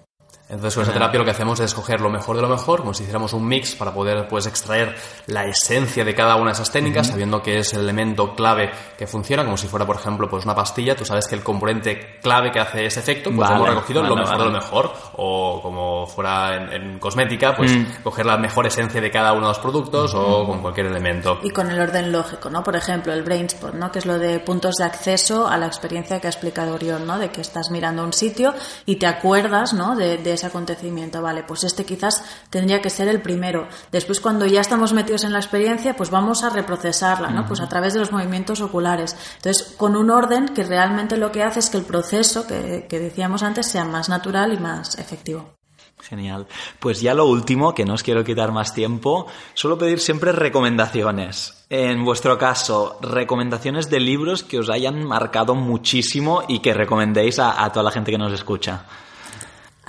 [0.49, 2.93] Entonces con esa terapia lo que hacemos es escoger lo mejor de lo mejor, como
[2.93, 6.71] si hiciéramos un mix para poder pues extraer la esencia de cada una de esas
[6.71, 10.45] técnicas, sabiendo que es el elemento clave que funciona, como si fuera por ejemplo pues
[10.45, 14.03] una pastilla, tú sabes que el componente clave que hace ese efecto, pues hemos recogido
[14.03, 18.03] lo mejor de lo mejor, o como fuera en, cosmética, pues mm.
[18.03, 21.39] coger la mejor esencia de cada uno de los productos o con cualquier elemento.
[21.43, 22.63] Y con el orden lógico, ¿no?
[22.63, 23.91] Por ejemplo, el Brainspot, ¿no?
[23.91, 27.19] Que es lo de puntos de acceso a la experiencia que ha explicado Orión, ¿no?
[27.19, 28.53] De que estás mirando un sitio
[28.85, 29.95] y te acuerdas, ¿no?
[29.95, 31.21] de ese acontecimiento.
[31.21, 33.67] Vale, pues este quizás tendría que ser el primero.
[33.91, 37.45] Después, cuando ya estamos metidos en la experiencia, pues vamos a reprocesarla, ¿no?
[37.45, 39.15] Pues a través de los movimientos oculares.
[39.35, 42.99] Entonces, con un orden que realmente lo que hace es que el proceso que, que
[42.99, 45.57] decíamos antes sea más natural y más efectivo.
[45.99, 46.47] Genial.
[46.79, 51.65] Pues ya lo último, que no os quiero quitar más tiempo, suelo pedir siempre recomendaciones.
[51.69, 57.63] En vuestro caso, recomendaciones de libros que os hayan marcado muchísimo y que recomendéis a,
[57.63, 58.85] a toda la gente que nos escucha.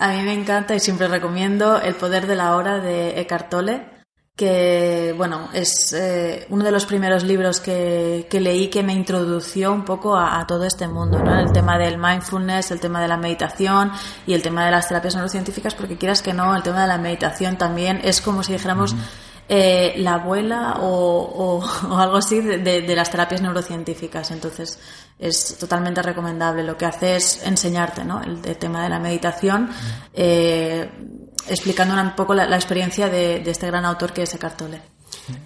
[0.00, 3.84] A mí me encanta y siempre recomiendo El poder de la hora de Eckhart Tolle,
[4.37, 9.84] que bueno, es eh, uno de los primeros libros que, leí que me introdució un
[9.84, 11.40] poco a, todo este mundo, ¿no?
[11.40, 13.90] El tema del mindfulness, el tema de la meditación
[14.24, 16.98] y el tema de las terapias neurocientíficas, porque quieras que no, el tema de la
[16.98, 18.94] meditación también es como si dijéramos
[19.48, 21.62] eh, la abuela o,
[21.96, 24.30] algo así de, las terapias neurocientíficas.
[24.30, 24.78] Entonces,
[25.18, 26.62] es totalmente recomendable.
[26.62, 28.22] Lo que hace es enseñarte ¿no?
[28.22, 29.70] el, tema de la meditación,
[30.12, 30.90] eh,
[31.48, 34.97] explicando un poco la, experiencia de, de, este gran autor que es Eckhart Tolle.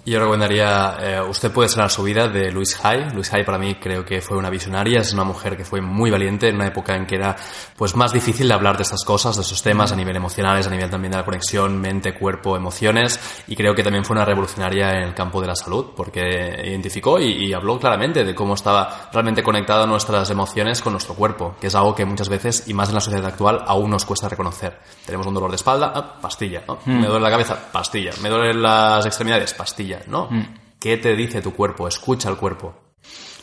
[0.04, 3.10] Yo recomendaría eh, Usted puede sanar su vida de Louise Hay.
[3.10, 6.10] Louise Hay para mí creo que fue una visionaria, es una mujer que fue muy
[6.10, 7.36] valiente en una época en que era
[7.76, 10.70] pues más difícil de hablar de estas cosas, de esos temas a nivel emocionales, a
[10.70, 14.90] nivel también de la conexión mente, cuerpo, emociones y creo que también fue una revolucionaria
[14.90, 19.42] en el campo de la salud porque identificó y, habló claramente de cómo estaba realmente
[19.42, 22.94] conectado nuestras emociones con nuestro cuerpo, que es algo que muchas veces y más en
[22.94, 24.78] la sociedad actual aún nos cuesta reconocer.
[25.04, 27.00] Tenemos un dolor de espalda, ah, pastilla, hmm.
[27.00, 29.71] me duele la cabeza, pastilla, me duelen las extremidades, pastilla
[30.08, 30.28] ¿no?
[30.30, 30.54] Mm.
[30.78, 31.86] ¿Qué te dice tu cuerpo?
[31.86, 32.74] Escucha el cuerpo.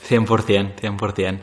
[0.09, 1.39] 100%, 100%.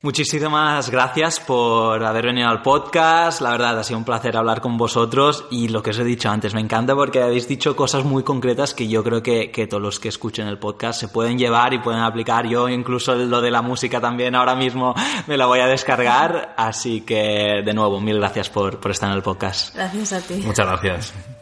[0.00, 3.40] Muchísimas gracias por haber venido al podcast.
[3.40, 6.30] La verdad, ha sido un placer hablar con vosotros y lo que os he dicho
[6.30, 9.98] antes, me encanta porque habéis dicho cosas muy concretas que yo creo que, todos los
[9.98, 12.46] que escuchen el podcast se pueden llevar y pueden aplicar.
[12.46, 14.94] Yo incluso lo de la música también ahora mismo
[15.26, 16.54] me la voy a descargar.
[16.56, 19.74] Así que, de nuevo, mil gracias por, por estar en el podcast.
[19.74, 20.34] Gracias a ti.
[20.44, 21.37] Muchas gracias.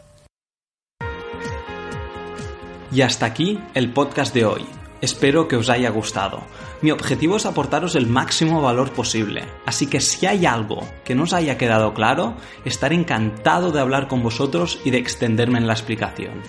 [2.96, 4.64] Y hasta aquí el podcast de hoy.
[5.02, 6.40] Espero que os haya gustado.
[6.80, 11.24] Mi objetivo es aportaros el máximo valor posible, así que si hay algo que no
[11.24, 15.74] os haya quedado claro, estaré encantado de hablar con vosotros y de extenderme en la
[15.74, 16.40] explicación.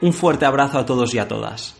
[0.00, 1.76] Un fuerte abrazo a todos y a todas.